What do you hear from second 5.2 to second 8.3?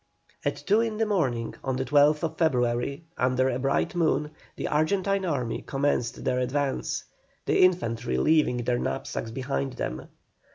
army commenced their advance, the infantry